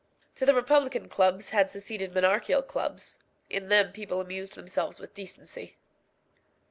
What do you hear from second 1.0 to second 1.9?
clubs had